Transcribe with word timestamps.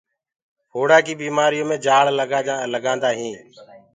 ڦوڙآ 0.71 0.97
ڪي 1.05 1.13
بيمآريو 1.21 1.63
مي 1.69 1.77
جآݪ 1.85 2.05
لگآندآ 2.71 3.09
تآ۔ 3.15 3.31